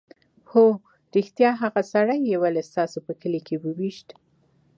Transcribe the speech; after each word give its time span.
_هو 0.51 0.65
رښتيا! 1.15 1.51
هغه 1.61 1.81
سړی 1.93 2.19
يې 2.29 2.35
ولې 2.43 2.61
ستاسو 2.69 2.97
په 3.05 3.13
کلي 3.21 3.41
کې 3.47 3.55
وويشت؟ 3.63 4.07